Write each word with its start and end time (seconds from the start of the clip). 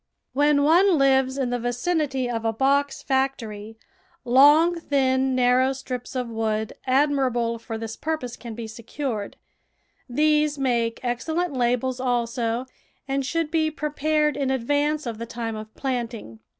When 0.33 0.63
one 0.63 0.97
lives 0.97 1.37
in 1.37 1.51
the 1.51 1.59
vicinity 1.59 2.27
of 2.27 2.43
a 2.43 2.51
CONSTRUCTION 2.51 2.51
AND 2.51 2.57
CARE 2.57 2.73
OF 2.73 2.85
HOTBEDS 2.87 3.03
box 3.03 3.03
factory, 3.03 3.77
long, 4.25 4.79
thin, 4.79 5.35
narrow 5.35 5.73
strips 5.73 6.15
of 6.15 6.27
wood 6.27 6.73
ad 6.87 7.11
mirable 7.11 7.61
for 7.61 7.77
this 7.77 7.95
purpose 7.95 8.35
can 8.35 8.55
be 8.55 8.65
secured. 8.65 9.37
These 10.09 10.57
make 10.57 11.01
excellent 11.03 11.53
labels, 11.53 11.99
also, 11.99 12.65
and 13.07 13.23
should 13.23 13.51
be 13.51 13.69
pre 13.69 13.91
pared 13.91 14.35
in 14.35 14.49
advance 14.49 15.05
of 15.05 15.19
the 15.19 15.27
time 15.27 15.55
of 15.55 15.71
planting. 15.75 16.39